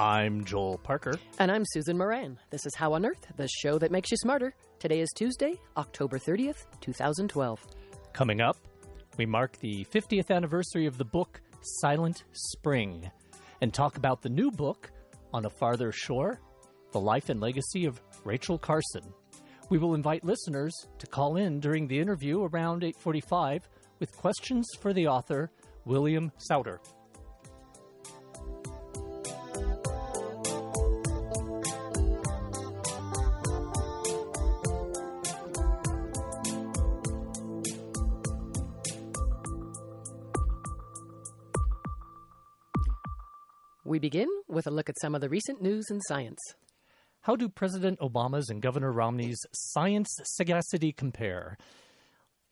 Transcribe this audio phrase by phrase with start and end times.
[0.00, 1.12] I'm Joel Parker.
[1.38, 2.38] And I'm Susan Moran.
[2.48, 4.54] This is How on Earth, the show that makes you smarter.
[4.78, 7.60] Today is Tuesday, October 30th, 2012.
[8.14, 8.56] Coming up,
[9.18, 13.10] we mark the 50th anniversary of the book Silent Spring
[13.60, 14.90] and talk about the new book,
[15.34, 16.40] On a Farther Shore
[16.92, 19.04] The Life and Legacy of Rachel Carson.
[19.68, 24.94] We will invite listeners to call in during the interview around 8:45 with questions for
[24.94, 25.50] the author
[25.84, 26.78] William Souder.
[43.90, 46.38] We begin with a look at some of the recent news in science.
[47.22, 51.58] How do President Obama's and Governor Romney's science sagacity compare?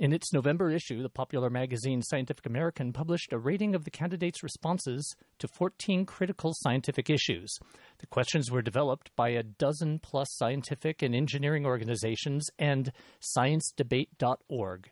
[0.00, 4.42] In its November issue, the popular magazine Scientific American published a rating of the candidates'
[4.42, 7.56] responses to 14 critical scientific issues.
[7.98, 14.90] The questions were developed by a dozen plus scientific and engineering organizations and sciencedebate.org.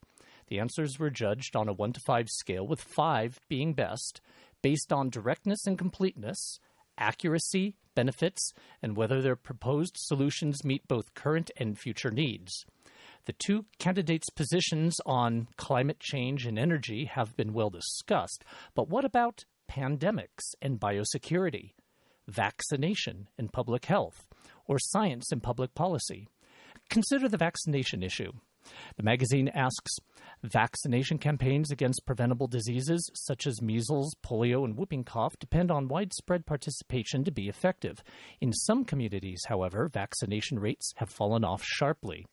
[0.48, 4.20] The answers were judged on a 1 to 5 scale, with 5 being best,
[4.62, 6.58] based on directness and completeness,
[6.98, 12.64] accuracy, benefits, and whether their proposed solutions meet both current and future needs.
[13.26, 19.04] The two candidates' positions on climate change and energy have been well discussed, but what
[19.04, 21.72] about pandemics and biosecurity,
[22.28, 24.26] vaccination and public health,
[24.66, 26.28] or science and public policy?
[26.88, 28.32] Consider the vaccination issue.
[28.96, 29.96] The magazine asks
[30.42, 36.44] Vaccination campaigns against preventable diseases such as measles, polio, and whooping cough depend on widespread
[36.44, 38.04] participation to be effective.
[38.40, 42.26] In some communities, however, vaccination rates have fallen off sharply.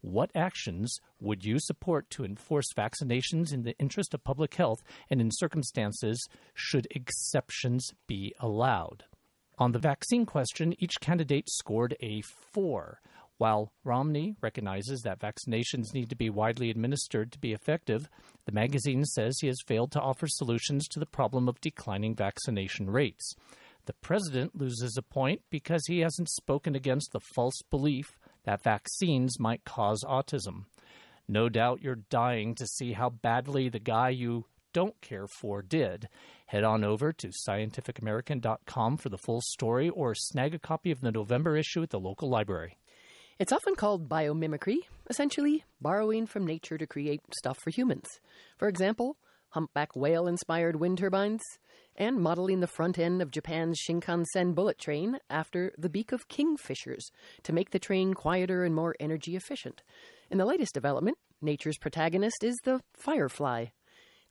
[0.00, 4.78] What actions would you support to enforce vaccinations in the interest of public health
[5.10, 9.04] and in circumstances should exceptions be allowed?
[9.58, 13.00] On the vaccine question, each candidate scored a 4.
[13.40, 18.06] While Romney recognizes that vaccinations need to be widely administered to be effective,
[18.44, 22.90] the magazine says he has failed to offer solutions to the problem of declining vaccination
[22.90, 23.34] rates.
[23.86, 29.40] The president loses a point because he hasn't spoken against the false belief that vaccines
[29.40, 30.66] might cause autism.
[31.26, 36.10] No doubt you're dying to see how badly the guy you don't care for did.
[36.44, 41.10] Head on over to scientificamerican.com for the full story or snag a copy of the
[41.10, 42.76] November issue at the local library.
[43.40, 48.06] It's often called biomimicry, essentially borrowing from nature to create stuff for humans.
[48.58, 49.16] For example,
[49.48, 51.40] humpback whale inspired wind turbines,
[51.96, 57.00] and modeling the front end of Japan's Shinkansen bullet train after the beak of kingfishers
[57.42, 59.82] to make the train quieter and more energy efficient.
[60.30, 63.68] In the latest development, nature's protagonist is the firefly.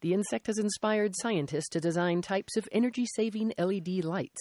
[0.01, 4.39] The insect has inspired scientists to design types of energy saving LED lights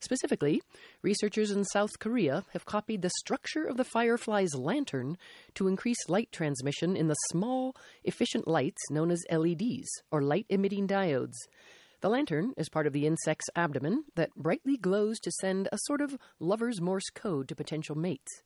[0.00, 0.62] Specifically,
[1.02, 5.18] researchers in South Korea have copied the structure of the firefly's lantern
[5.54, 10.86] to increase light transmission in the small, efficient lights known as LEDs, or light emitting
[10.86, 11.34] diodes.
[12.00, 16.00] The lantern is part of the insect's abdomen that brightly glows to send a sort
[16.00, 18.42] of lover's Morse code to potential mates.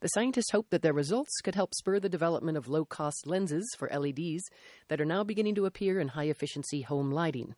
[0.00, 3.66] The scientists hope that their results could help spur the development of low cost lenses
[3.78, 4.42] for LEDs
[4.88, 7.54] that are now beginning to appear in high efficiency home lighting.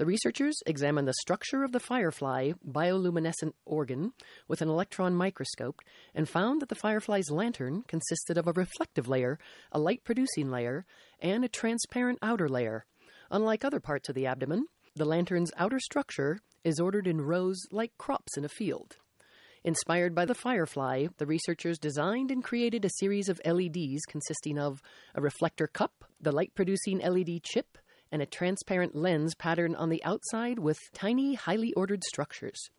[0.00, 4.14] The researchers examined the structure of the firefly bioluminescent organ
[4.48, 5.82] with an electron microscope
[6.14, 9.38] and found that the firefly's lantern consisted of a reflective layer,
[9.70, 10.86] a light producing layer,
[11.20, 12.86] and a transparent outer layer.
[13.30, 17.98] Unlike other parts of the abdomen, the lantern's outer structure is ordered in rows like
[17.98, 18.96] crops in a field.
[19.64, 24.80] Inspired by the firefly, the researchers designed and created a series of LEDs consisting of
[25.14, 27.76] a reflector cup, the light producing LED chip,
[28.12, 32.70] and a transparent lens pattern on the outside with tiny, highly ordered structures.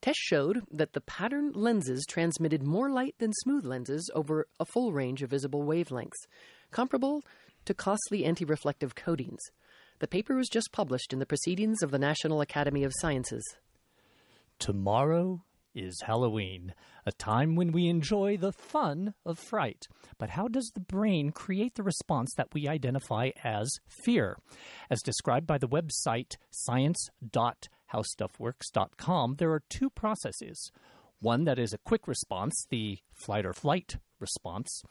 [0.00, 4.92] Tests showed that the patterned lenses transmitted more light than smooth lenses over a full
[4.92, 6.26] range of visible wavelengths,
[6.70, 7.22] comparable
[7.66, 9.40] to costly anti reflective coatings.
[9.98, 13.44] The paper was just published in the Proceedings of the National Academy of Sciences.
[14.58, 15.42] Tomorrow
[15.74, 16.74] is Halloween,
[17.06, 19.86] a time when we enjoy the fun of fright.
[20.18, 24.36] But how does the brain create the response that we identify as fear?
[24.90, 30.72] As described by the website science.howstuffworks.com, there are two processes.
[31.20, 34.82] One that is a quick response, the flight or flight response,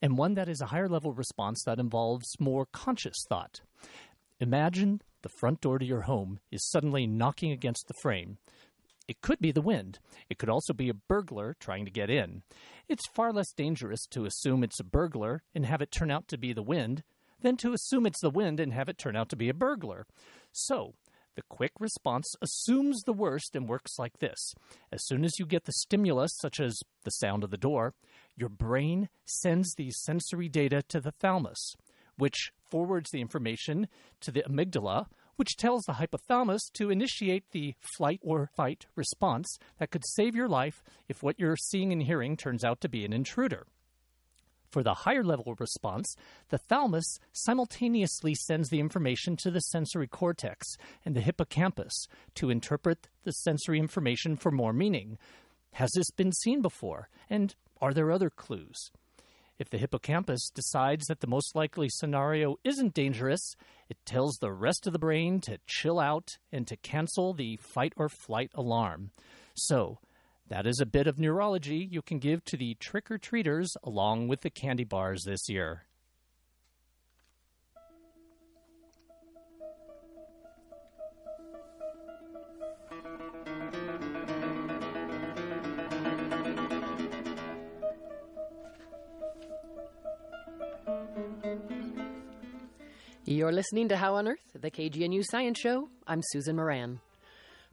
[0.00, 3.60] and one that is a higher level response that involves more conscious thought.
[4.40, 8.38] Imagine the front door to your home is suddenly knocking against the frame.
[9.12, 9.98] It could be the wind.
[10.30, 12.44] It could also be a burglar trying to get in.
[12.88, 16.38] It's far less dangerous to assume it's a burglar and have it turn out to
[16.38, 17.02] be the wind
[17.42, 20.06] than to assume it's the wind and have it turn out to be a burglar.
[20.50, 20.94] So,
[21.34, 24.54] The quick response assumes the worst and works like this.
[24.90, 27.94] As soon as you get the stimulus, such as the sound of the door,
[28.34, 31.74] your brain sends these sensory data to the thalamus,
[32.16, 33.88] which forwards the information
[34.20, 35.06] to the amygdala,
[35.36, 40.48] which tells the hypothalamus to initiate the flight or fight response that could save your
[40.48, 43.66] life if what you're seeing and hearing turns out to be an intruder.
[44.72, 46.16] For the higher level response,
[46.48, 50.66] the thalamus simultaneously sends the information to the sensory cortex
[51.04, 52.06] and the hippocampus
[52.36, 55.18] to interpret the sensory information for more meaning.
[55.72, 57.10] Has this been seen before?
[57.28, 58.90] And are there other clues?
[59.62, 63.54] If the hippocampus decides that the most likely scenario isn't dangerous,
[63.88, 67.92] it tells the rest of the brain to chill out and to cancel the fight
[67.96, 69.12] or flight alarm.
[69.54, 70.00] So,
[70.48, 74.26] that is a bit of neurology you can give to the trick or treaters along
[74.26, 75.84] with the candy bars this year.
[93.34, 95.88] You're listening to How on Earth, the KGNU Science Show.
[96.06, 97.00] I'm Susan Moran.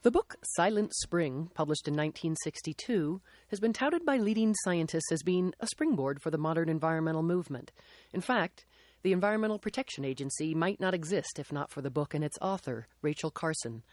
[0.03, 3.19] The book Silent Spring, published in 1962,
[3.49, 7.73] has been touted by leading scientists as being a springboard for the modern environmental movement.
[8.13, 8.65] In fact,
[9.03, 12.87] the Environmental Protection Agency might not exist if not for the book and its author,
[13.01, 13.83] Rachel Carson.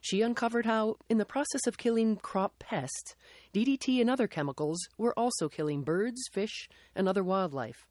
[0.00, 3.14] She uncovered how, in the process of killing crop pests,
[3.54, 7.86] DDT and other chemicals were also killing birds, fish, and other wildlife.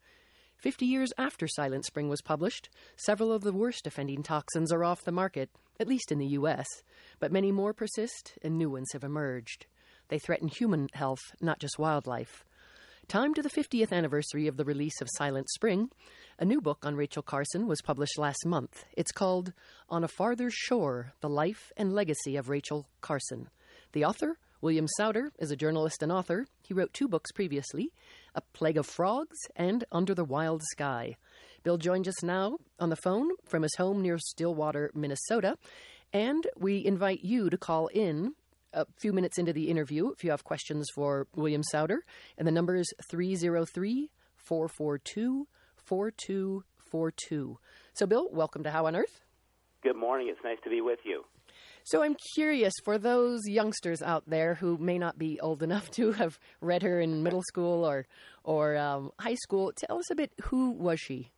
[0.62, 5.04] Fifty years after Silent Spring was published, several of the worst offending toxins are off
[5.04, 5.50] the market,
[5.80, 6.68] at least in the U.S.,
[7.20, 9.66] but many more persist and new ones have emerged.
[10.10, 12.46] They threaten human health, not just wildlife.
[13.08, 15.90] Time to the 50th anniversary of the release of Silent Spring,
[16.38, 18.86] a new book on Rachel Carson was published last month.
[18.96, 19.54] It's called
[19.90, 23.50] On a Farther Shore The Life and Legacy of Rachel Carson.
[23.94, 26.46] The author, William Souder, is a journalist and author.
[26.62, 27.92] He wrote two books previously
[28.34, 31.16] A Plague of Frogs and Under the Wild Sky.
[31.64, 35.58] Bill joins us now on the phone from his home near Stillwater, Minnesota.
[36.14, 38.34] And we invite you to call in
[38.74, 42.00] a few minutes into the interview if you have questions for William Souder.
[42.38, 47.60] And the number is 303 442 4242.
[47.94, 49.22] So, Bill, welcome to How on Earth.
[49.84, 50.30] Good morning.
[50.30, 51.26] It's nice to be with you.
[51.84, 56.12] So I'm curious for those youngsters out there who may not be old enough to
[56.14, 58.06] have read her in middle school or
[58.44, 59.72] or um, high school.
[59.76, 60.32] Tell us a bit.
[60.44, 61.32] Who was she?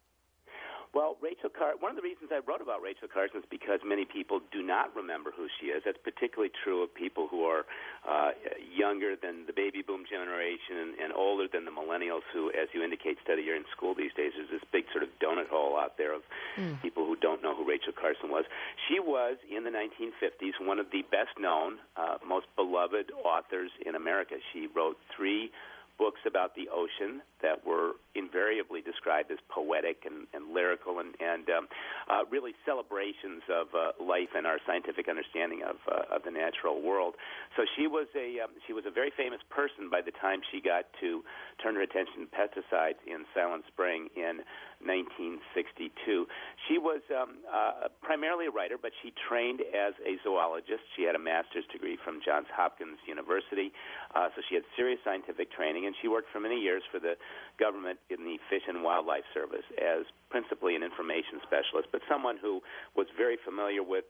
[0.93, 4.05] Well, Rachel Carson, one of the reasons I wrote about Rachel Carson is because many
[4.05, 5.81] people do not remember who she is.
[5.81, 7.65] That's particularly true of people who are
[8.05, 12.69] uh, younger than the baby boom generation and, and older than the millennials who, as
[12.77, 14.37] you indicate, study here in school these days.
[14.37, 16.21] There's this big sort of donut hole out there of
[16.61, 16.79] mm.
[16.85, 18.45] people who don't know who Rachel Carson was.
[18.87, 23.95] She was, in the 1950s, one of the best known, uh, most beloved authors in
[23.95, 24.35] America.
[24.53, 25.49] She wrote three
[25.97, 31.49] books about the ocean that were invariably described as poetic and, and lyrical and, and
[31.49, 31.67] um,
[32.09, 36.81] uh, really celebrations of uh, life and our scientific understanding of, uh, of the natural
[36.81, 37.15] world.
[37.55, 40.61] So she was a um, she was a very famous person by the time she
[40.61, 41.23] got to
[41.61, 44.41] turn her attention to pesticides in Silent Spring in
[44.85, 46.27] 1962.
[46.67, 50.83] She was um, uh, primarily a writer, but she trained as a zoologist.
[50.95, 53.71] She had a master's degree from Johns Hopkins University,
[54.15, 57.15] uh, so she had serious scientific training, and she worked for many years for the
[57.59, 62.61] government in the Fish and Wildlife Service as principally an information specialist, but someone who
[62.95, 64.05] was very familiar with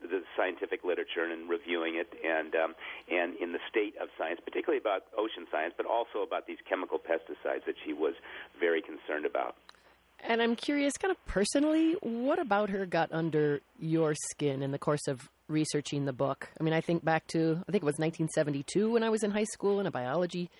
[0.00, 2.74] the scientific literature and reviewing it, and um,
[3.10, 6.98] and in the state of science, particularly about ocean science, but also about these chemical
[6.98, 8.14] pesticides that she was
[8.60, 9.56] very concerned about.
[10.20, 14.78] And I'm curious, kind of personally, what about her got under your skin in the
[14.78, 16.48] course of researching the book?
[16.58, 19.30] I mean, I think back to, I think it was 1972 when I was in
[19.30, 20.50] high school, and a biology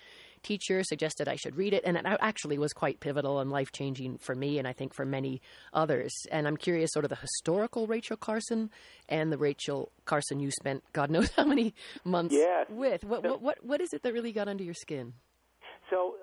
[0.43, 1.83] teacher suggested I should read it.
[1.85, 5.05] And it actually was quite pivotal and life changing for me, and I think for
[5.05, 5.41] many
[5.73, 6.13] others.
[6.31, 8.69] And I'm curious, sort of the historical Rachel Carson
[9.09, 11.73] and the Rachel Carson you spent God knows how many
[12.03, 12.67] months yes.
[12.69, 13.03] with.
[13.03, 15.13] What, what, what, what is it that really got under your skin?
[15.89, 16.15] So,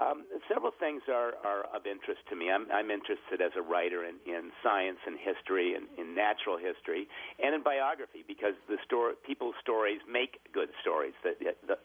[0.00, 2.50] um, several things are, are of interest to me.
[2.50, 7.06] I'm, I'm interested as a writer in, in science and history and in natural history
[7.42, 11.12] and in biography because the story, people's stories make good stories.
[11.22, 11.36] That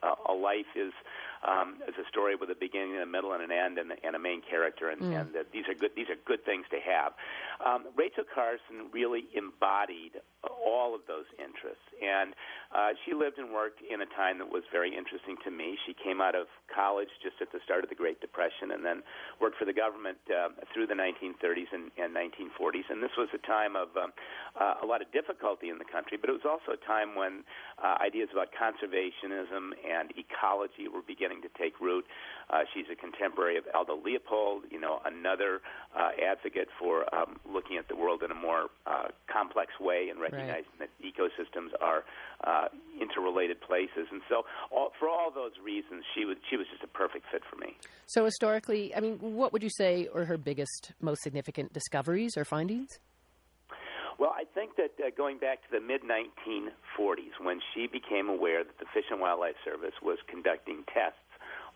[0.03, 0.93] a life is
[1.43, 4.19] um, is a story with a beginning, a middle, and an end, and, and a
[4.19, 5.19] main character, and, mm.
[5.19, 5.91] and uh, these are good.
[5.95, 7.13] These are good things to have.
[7.65, 12.33] Um, Rachel Carson really embodied all of those interests, and
[12.73, 15.77] uh, she lived and worked in a time that was very interesting to me.
[15.85, 19.01] She came out of college just at the start of the Great Depression, and then
[19.41, 22.87] worked for the government uh, through the 1930s and, and 1940s.
[22.89, 24.11] And this was a time of um,
[24.59, 27.43] uh, a lot of difficulty in the country, but it was also a time when
[27.81, 32.05] uh, ideas about conservationism and ecology were beginning to take root.
[32.49, 35.61] Uh, she's a contemporary of Aldo Leopold, you know, another
[35.97, 40.19] uh, advocate for um, looking at the world in a more uh, complex way and
[40.19, 40.89] recognizing right.
[40.89, 42.03] that ecosystems are
[42.43, 42.67] uh,
[43.01, 44.07] interrelated places.
[44.11, 47.41] And so, all, for all those reasons, she was she was just a perfect fit
[47.49, 47.75] for me.
[48.05, 52.45] So historically, I mean, what would you say are her biggest, most significant discoveries or
[52.45, 52.99] findings?
[54.17, 58.63] Well, I think that uh, going back to the mid 1940s, when she became aware
[58.63, 61.19] that the Fish and Wildlife Service was conducting tests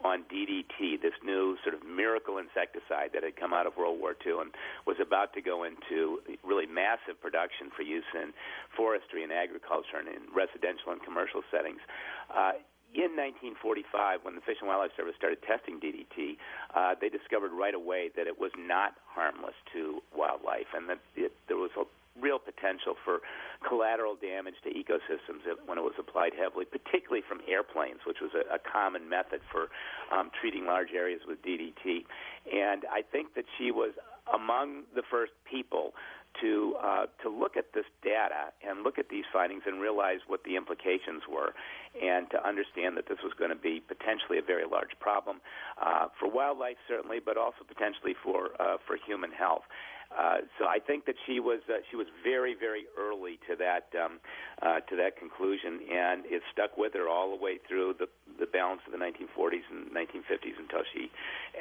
[0.03, 4.15] on DDT, this new sort of miracle insecticide that had come out of World War
[4.25, 4.51] II and
[4.87, 8.31] was about to go into really massive production for use in
[8.75, 11.83] forestry and agriculture and in residential and commercial settings.
[12.31, 12.63] Uh,
[12.95, 16.41] in 1945, when the Fish and Wildlife Service started testing DDT,
[16.73, 21.31] uh, they discovered right away that it was not harmless to wildlife, and that it,
[21.47, 21.85] there was a
[22.21, 23.19] real potential for
[23.67, 28.55] collateral damage to ecosystems when it was applied heavily, particularly from airplanes, which was a,
[28.55, 29.69] a common method for
[30.15, 32.05] um, treating large areas with DDT.
[32.51, 33.93] And I think that she was
[34.33, 35.93] among the first people
[36.41, 40.43] to uh, to look at this data and look at these findings and realize what
[40.43, 41.53] the implications were,
[42.01, 45.41] and to understand that this was going to be potentially a very large problem
[45.81, 49.63] uh, for wildlife, certainly, but also potentially for uh, for human health.
[50.09, 53.93] Uh, so I think that she was uh, she was very very early to that
[53.93, 54.19] um,
[54.61, 58.07] uh, to that conclusion, and it stuck with her all the way through the
[58.39, 61.11] the balance of the 1940s and 1950s until she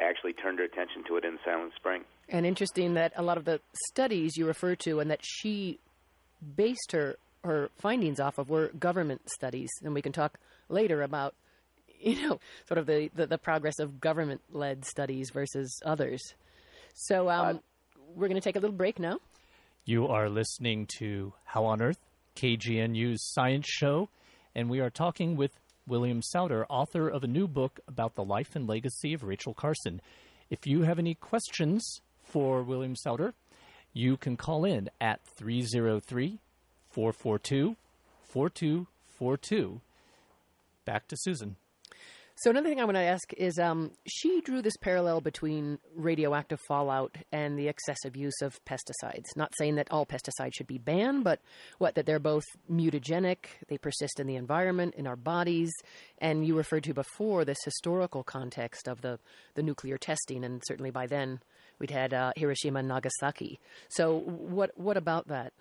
[0.01, 2.05] actually turned her attention to it in Silent Spring.
[2.31, 5.79] And interesting that a lot of the studies you refer to and that she
[6.57, 11.35] based her her findings off of were government studies, and we can talk later about
[12.01, 16.21] you know sort of the the, the progress of government led studies versus others.
[16.95, 17.59] So um, uh,
[18.15, 19.19] we're going to take a little break now.
[19.85, 21.99] You are listening to How on Earth,
[22.37, 24.09] KGNU's science show,
[24.55, 25.53] and we are talking with
[25.87, 30.03] William Souder, author of a new book about the life and legacy of Rachel Carson.
[30.51, 33.33] If you have any questions for William Souder,
[33.99, 36.39] you can call in at 303
[36.91, 37.77] 442
[38.23, 39.81] 4242.
[40.85, 41.57] Back to Susan.
[42.37, 46.61] So another thing I want to ask is, um, she drew this parallel between radioactive
[46.69, 49.35] fallout and the excessive use of pesticides.
[49.35, 51.41] Not saying that all pesticides should be banned, but
[51.79, 55.73] what that they're both mutagenic, they persist in the environment, in our bodies,
[56.19, 59.19] and you referred to before this historical context of the
[59.55, 61.41] the nuclear testing, and certainly by then
[61.79, 63.59] we'd had uh, Hiroshima and Nagasaki.
[63.89, 65.53] So what what about that?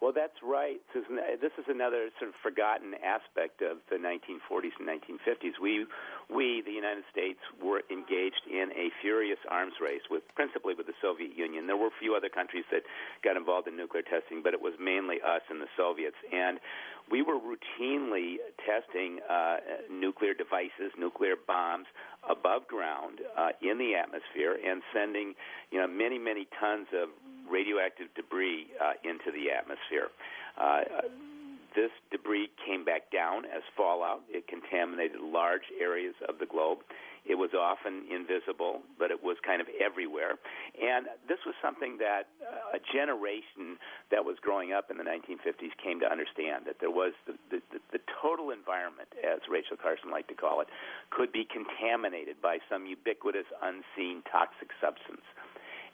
[0.00, 5.60] Well, that's right, this is another sort of forgotten aspect of the 1940s and 1950s.
[5.60, 5.84] We,
[6.32, 10.96] we, the United States, were engaged in a furious arms race with, principally with the
[11.02, 11.66] Soviet Union.
[11.66, 12.80] There were a few other countries that
[13.22, 16.16] got involved in nuclear testing, but it was mainly us and the Soviets.
[16.32, 16.60] And
[17.12, 21.86] we were routinely testing uh, nuclear devices, nuclear bombs
[22.24, 25.34] above ground uh, in the atmosphere, and sending,
[25.70, 27.10] you know, many, many tons of
[27.50, 30.08] radioactive debris uh, into the atmosphere.
[30.56, 31.08] Uh,
[31.74, 34.22] this debris came back down as fallout.
[34.28, 36.78] It contaminated large areas of the globe.
[37.26, 40.40] It was often invisible, but it was kind of everywhere.
[40.80, 43.76] And this was something that uh, a generation
[44.10, 47.60] that was growing up in the 1950s came to understand that there was the, the,
[47.92, 50.68] the total environment, as Rachel Carson liked to call it,
[51.10, 55.22] could be contaminated by some ubiquitous, unseen toxic substance.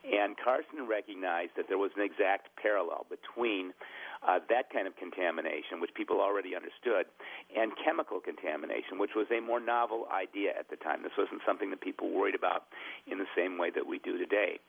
[0.06, 3.74] And Carson recognized that there was an exact parallel between
[4.22, 7.06] uh, that kind of contamination, which people already understood,
[7.56, 11.02] and chemical contamination, which was a more novel idea at the time.
[11.02, 12.70] This wasn't something that people worried about
[13.10, 14.60] in the same way that we do today.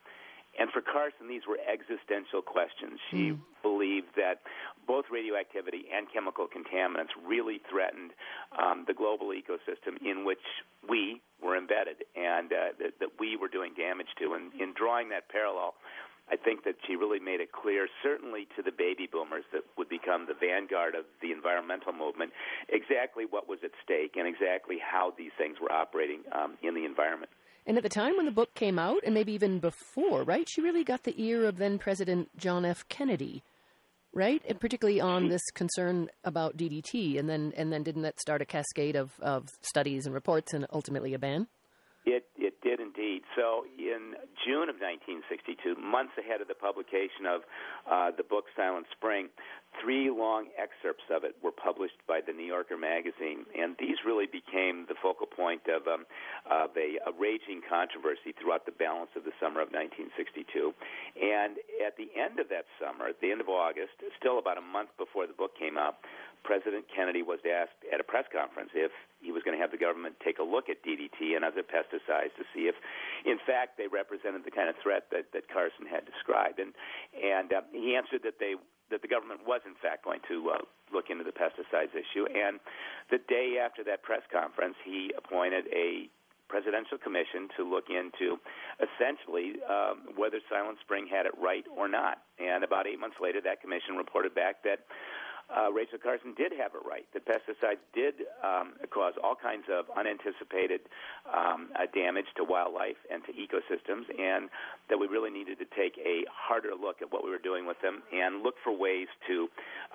[0.58, 2.98] And for Carson, these were existential questions.
[3.10, 3.38] She mm.
[3.62, 4.42] believed that
[4.86, 8.10] both radioactivity and chemical contaminants really threatened
[8.58, 10.42] um, the global ecosystem in which
[10.88, 14.34] we were embedded and uh, that, that we were doing damage to.
[14.34, 15.74] And in drawing that parallel,
[16.30, 19.88] I think that she really made it clear, certainly to the baby boomers that would
[19.88, 22.32] become the vanguard of the environmental movement,
[22.68, 26.84] exactly what was at stake and exactly how these things were operating um, in the
[26.84, 27.30] environment.
[27.68, 30.62] And at the time when the book came out, and maybe even before, right, she
[30.62, 32.88] really got the ear of then President John F.
[32.88, 33.42] Kennedy,
[34.14, 34.42] right?
[34.48, 38.46] And particularly on this concern about DDT, and then and then didn't that start a
[38.46, 41.46] cascade of, of studies and reports and ultimately a ban?
[42.06, 43.22] It it did indeed.
[43.36, 47.40] So in June of 1962, months ahead of the publication of
[47.86, 49.28] uh, the book Silent Spring,
[49.80, 54.26] three long excerpts of it were published by the New Yorker magazine, and these really
[54.26, 56.04] became the focal point of, um,
[56.50, 60.74] of a, a raging controversy throughout the balance of the summer of 1962.
[61.22, 64.64] And at the end of that summer, at the end of August, still about a
[64.64, 66.02] month before the book came out,
[66.44, 69.80] President Kennedy was asked at a press conference if he was going to have the
[69.80, 72.74] government take a look at DDT and other pesticides to see if,
[73.24, 76.58] in fact, they represented the kind of threat that, that Carson had described.
[76.58, 76.72] And
[77.16, 78.54] and uh, he answered that they
[78.90, 82.24] that the government was in fact going to uh, look into the pesticides issue.
[82.24, 82.60] And
[83.10, 86.08] the day after that press conference, he appointed a
[86.48, 88.40] presidential commission to look into
[88.80, 92.24] essentially um, whether Silent Spring had it right or not.
[92.40, 94.80] And about eight months later, that commission reported back that
[95.48, 97.06] uh, Rachel Carson did have it right.
[97.14, 98.14] The pesticides did
[98.44, 100.80] um, cause all kinds of unanticipated
[101.28, 104.50] um, uh, damage to wildlife and to ecosystems, and
[104.88, 107.80] that we really needed to take a harder look at what we were doing with
[107.80, 109.48] them and look for ways to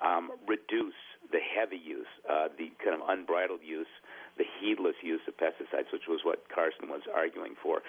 [0.04, 0.98] um, reduce
[1.32, 3.88] the heavy use, uh, the kind of unbridled use
[4.36, 7.82] the heedless use of pesticides, which was what Carson was arguing for.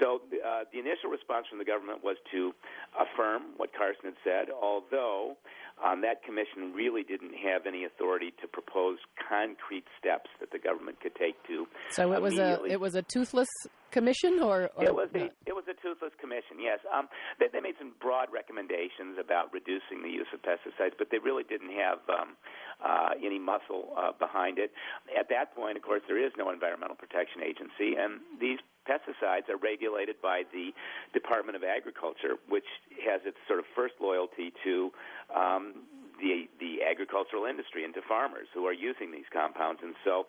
[0.00, 2.52] So uh, the initial response from the government was to
[2.96, 5.36] affirm what Carson had said, although
[5.84, 11.00] um, that commission really didn't have any authority to propose concrete steps that the government
[11.00, 11.66] could take to.
[11.90, 13.48] So it was a it was a toothless
[13.90, 16.60] commission, or, or it was a it was a toothless commission.
[16.60, 17.08] Yes, um,
[17.38, 21.44] they, they made some broad recommendations about reducing the use of pesticides, but they really
[21.44, 22.36] didn't have um,
[22.84, 24.72] uh, any muscle uh, behind it.
[25.18, 28.58] At that point, of course, there is no environmental protection agency, and these
[28.90, 30.74] pesticides are regulated by the
[31.14, 32.66] Department of Agriculture, which
[33.06, 34.90] has its sort of first loyalty to
[35.34, 35.86] um,
[36.20, 39.80] the the agricultural industry and to farmers who are using these compounds.
[39.82, 40.26] And so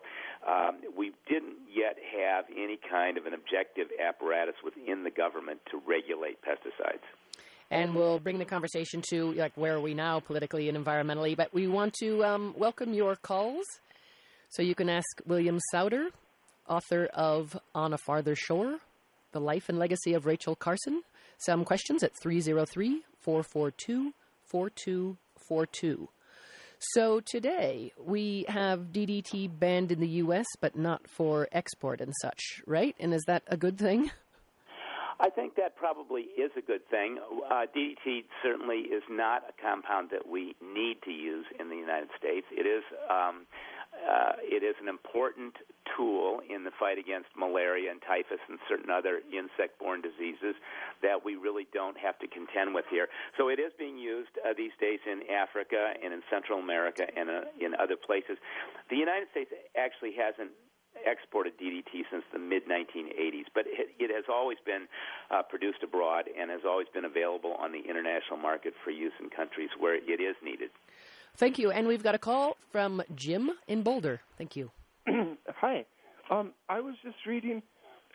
[0.48, 5.80] um, we didn't yet have any kind of an objective apparatus within the government to
[5.86, 7.04] regulate pesticides.
[7.70, 11.36] And we'll bring the conversation to like where are we now politically and environmentally.
[11.36, 13.64] But we want to um, welcome your calls.
[14.50, 16.08] So you can ask William Souder,
[16.68, 18.78] author of On a Farther Shore,
[19.32, 21.02] The Life and Legacy of Rachel Carson,
[21.38, 24.12] some questions at 303 442
[24.46, 26.08] 4242.
[26.94, 32.62] So today we have DDT banned in the U.S., but not for export and such,
[32.66, 32.96] right?
[32.98, 34.10] And is that a good thing?
[35.20, 37.18] I think that probably is a good thing.
[37.48, 42.08] Uh, DDT certainly is not a compound that we need to use in the United
[42.18, 42.46] States.
[42.50, 43.46] It is um,
[44.02, 45.54] uh, it is an important
[45.96, 50.54] tool in the fight against malaria and typhus and certain other insect borne diseases
[51.02, 53.08] that we really don't have to contend with here.
[53.36, 57.30] So it is being used uh, these days in Africa and in Central America and
[57.30, 58.38] uh, in other places.
[58.90, 60.50] The United States actually hasn't
[61.06, 64.86] exported DDT since the mid 1980s, but it, it has always been
[65.30, 69.30] uh, produced abroad and has always been available on the international market for use in
[69.30, 70.70] countries where it is needed.
[71.36, 71.70] Thank you.
[71.70, 74.20] And we've got a call from Jim in Boulder.
[74.38, 74.70] Thank you.
[75.08, 75.84] Hi.
[76.30, 77.62] Um, I was just reading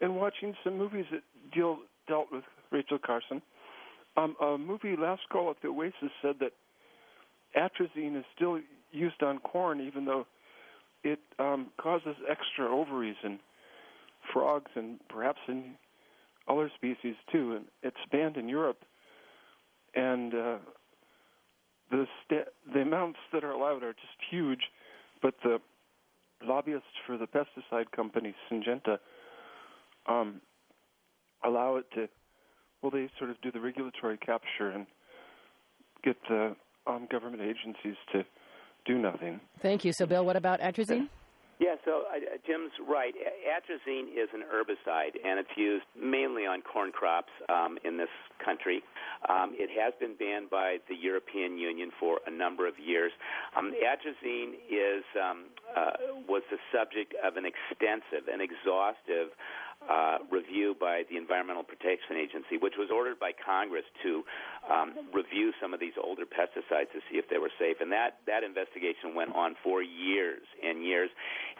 [0.01, 1.21] and watching some movies that
[1.53, 3.41] deal dealt with Rachel Carson.
[4.15, 6.53] Um, a movie, Last Call at the Oasis, said that
[7.55, 8.59] atrazine is still
[8.91, 10.25] used on corn, even though
[11.03, 13.39] it um, causes extra ovaries in
[14.33, 15.75] frogs and perhaps in
[16.47, 17.55] other species too.
[17.55, 18.79] And it's banned in Europe.
[19.95, 20.57] And uh,
[21.91, 24.61] the sta- the amounts that are allowed are just huge,
[25.21, 25.59] but the
[26.45, 28.97] lobbyists for the pesticide company Syngenta
[30.07, 30.41] um,
[31.43, 32.07] allow it to.
[32.81, 34.85] Well, they sort of do the regulatory capture and
[36.03, 38.23] get the um, government agencies to
[38.85, 39.39] do nothing.
[39.61, 39.91] Thank you.
[39.93, 41.09] So, Bill, what about atrazine?
[41.59, 43.13] Yeah, so uh, Jim's right.
[43.17, 48.83] Atrazine is an herbicide, and it's used mainly on corn crops um, in this country.
[49.25, 53.11] Um, it has been banned by the European Union for a number of years.
[53.57, 59.33] Um, atrazine is um, uh, was the subject of an extensive and exhaustive
[59.85, 64.23] uh, review by the Environmental Protection Agency, which was ordered by Congress to
[64.67, 67.77] um, review some of these older pesticides to see if they were safe.
[67.79, 71.09] And that, that investigation went on for years and years.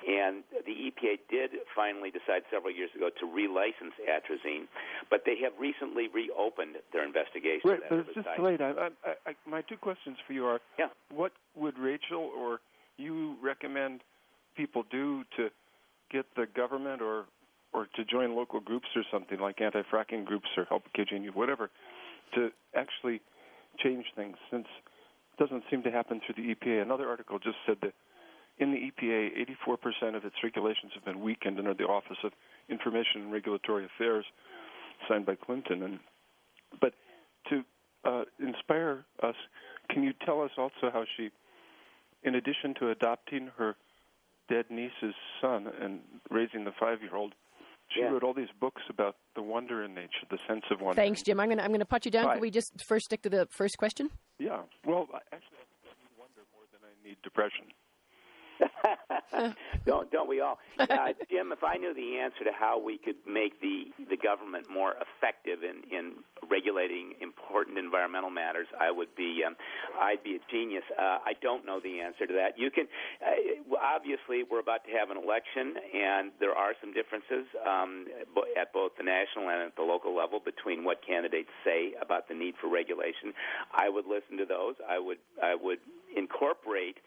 [0.03, 4.67] And the EPA did finally decide several years ago to relicense atrazine,
[5.09, 7.46] but they have recently reopened their investigation.
[7.63, 8.61] Right, but it's just delayed.
[8.61, 8.89] I, I,
[9.25, 10.87] I, my two questions for you are: yeah.
[11.13, 12.59] What would Rachel or
[12.97, 14.01] you recommend
[14.55, 15.49] people do to
[16.11, 17.25] get the government or
[17.73, 21.69] or to join local groups or something like anti-fracking groups or help KGNU, whatever,
[22.33, 23.21] to actually
[23.77, 24.65] change things since
[25.37, 26.81] it doesn't seem to happen through the EPA.
[26.81, 27.93] Another article just said that
[28.57, 32.31] in the EPA, 84% of its regulations have been weakened under the Office of
[32.69, 34.25] Information and Regulatory Affairs,
[35.07, 35.83] signed by Clinton.
[35.83, 35.99] And
[36.81, 36.93] but
[37.49, 37.63] to
[38.05, 39.35] uh, inspire us,
[39.89, 41.29] can you tell us also how she,
[42.23, 43.75] in addition to adopting her
[44.49, 47.33] dead niece's son and raising the five-year-old,
[47.89, 48.07] she Yeah.
[48.09, 51.01] wrote all these books about the wonder in nature, the sense of wonder.
[51.01, 51.39] Thanks, Jim.
[51.39, 52.25] I'm gonna I'm gonna put you down.
[52.25, 52.33] Bye.
[52.33, 54.09] Can we just first stick to the first question?
[54.39, 54.59] Yeah.
[54.85, 57.65] Well, I- actually, I need wonder more than I need depression.
[59.85, 61.51] don't don't we all, uh, Jim?
[61.51, 65.59] If I knew the answer to how we could make the the government more effective
[65.63, 66.13] in in
[66.49, 69.55] regulating important environmental matters, I would be um,
[69.99, 70.83] I'd be a genius.
[70.97, 72.57] Uh, I don't know the answer to that.
[72.57, 72.87] You can
[73.21, 78.05] uh, obviously we're about to have an election, and there are some differences um,
[78.59, 82.33] at both the national and at the local level between what candidates say about the
[82.33, 83.33] need for regulation.
[83.73, 84.75] I would listen to those.
[84.87, 85.79] I would I would
[86.15, 86.97] incorporate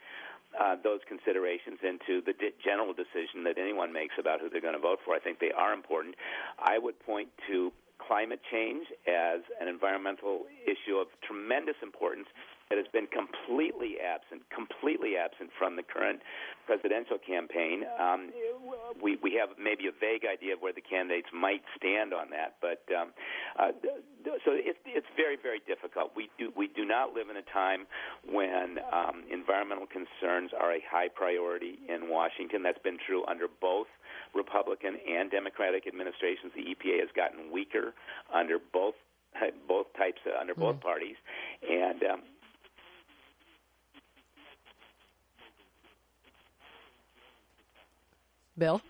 [0.58, 4.74] uh, those considerations into the di- general decision that anyone makes about who they're going
[4.74, 5.14] to vote for.
[5.14, 6.14] I think they are important.
[6.58, 12.26] I would point to climate change as an environmental issue of tremendous importance
[12.70, 16.22] that has been completely absent, completely absent from the current
[16.70, 17.82] presidential campaign.
[17.98, 18.30] Um,
[19.02, 22.62] we we have maybe a vague idea of where the candidates might stand on that,
[22.62, 23.10] but um,
[23.58, 23.74] uh,
[24.46, 26.14] so it's it's very very difficult.
[26.14, 27.90] We do we do not live in a time
[28.22, 32.62] when um, environmental concerns are a high priority in Washington.
[32.62, 33.90] That's been true under both
[34.30, 36.54] Republican and Democratic administrations.
[36.54, 37.98] The EPA has gotten weaker
[38.30, 38.94] under both
[39.66, 41.16] both types under both parties,
[41.62, 42.22] and um,
[48.60, 48.80] Bill.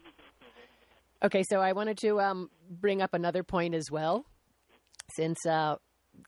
[1.23, 4.27] Okay, so I wanted to um, bring up another point as well.
[5.15, 5.77] Since uh,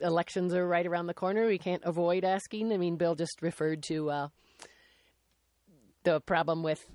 [0.01, 2.73] elections are right around the corner, we can't avoid asking.
[2.73, 4.29] I mean, Bill just referred to uh,
[6.05, 6.87] the problem with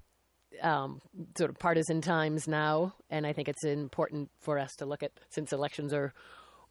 [0.61, 1.01] um,
[1.37, 5.11] sort of partisan times now, and I think it's important for us to look at
[5.29, 6.13] since elections are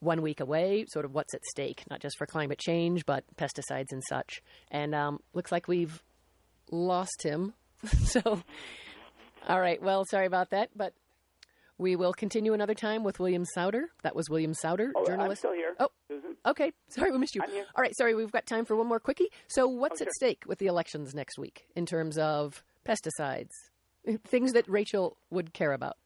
[0.01, 3.93] one week away, sort of what's at stake, not just for climate change, but pesticides
[3.93, 4.43] and such.
[4.71, 6.03] And um, looks like we've
[6.71, 7.53] lost him.
[8.05, 8.43] so,
[9.47, 9.81] all right.
[9.83, 10.93] Well, sorry about that, but
[11.79, 13.85] we will continue another time with William Souder.
[14.03, 15.41] That was William Souder, oh, I'm journalist.
[15.43, 15.75] still here.
[15.79, 15.89] Oh.
[16.09, 16.37] Susan.
[16.47, 17.43] Okay, sorry we missed you.
[17.43, 17.51] I'm.
[17.75, 19.29] All right, sorry, we've got time for one more quickie.
[19.49, 20.13] So, what's Oh, at sure.
[20.15, 23.51] stake with the elections next week in terms of pesticides?
[24.25, 25.97] Things that Rachel would care about.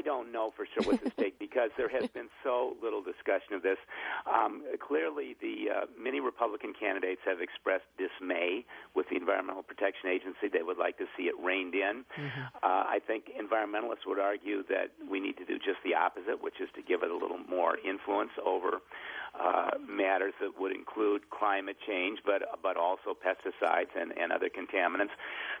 [0.00, 2.28] I, you know, I don't know for sure what's at stake because there has been
[2.42, 3.78] so little discussion of this.
[4.26, 10.48] Um, clearly, the uh, many Republican candidates have expressed dismay with the Environmental Protection Agency.
[10.52, 12.04] They would like to see it reined in.
[12.62, 16.60] Uh, I think environmentalists would argue that we need to do just the opposite, which
[16.60, 18.80] is to give it a little more influence over
[19.38, 25.14] uh, matters that would include climate change, but but also pesticides and, and other contaminants.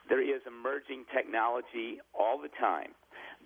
[0.08, 2.92] There is emerging technology all the time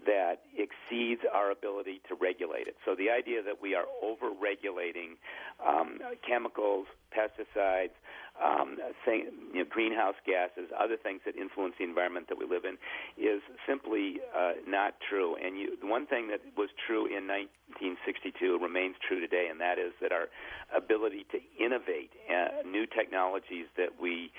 [0.07, 2.77] that exceeds our ability to regulate it.
[2.85, 5.17] So the idea that we are over-regulating
[5.65, 7.94] um, chemicals, pesticides,
[8.42, 12.64] um, thing, you know, greenhouse gases, other things that influence the environment that we live
[12.64, 12.74] in,
[13.16, 15.37] is simply uh, not true.
[15.37, 19.79] And you, the one thing that was true in 1962 remains true today, and that
[19.79, 20.27] is that our
[20.74, 24.33] ability to innovate uh, new technologies that we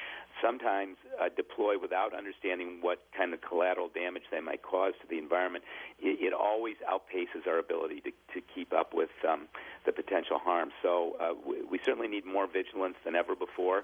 [0.43, 5.17] sometimes uh, deploy without understanding what kind of collateral damage they might cause to the
[5.17, 5.63] environment,
[5.99, 9.47] it, it always outpaces our ability to, to keep up with um,
[9.85, 10.69] the potential harm.
[10.81, 13.83] So uh, we, we certainly need more vigilance than ever before.